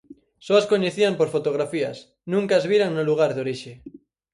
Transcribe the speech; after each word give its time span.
Só 0.45 0.53
as 0.61 0.69
coñecían 0.71 1.13
por 1.19 1.29
fotografías, 1.35 1.97
nunca 2.33 2.53
as 2.59 2.65
viran 2.71 2.91
no 2.93 3.07
lugar 3.09 3.31
de 3.33 3.41
orixe. 3.45 3.71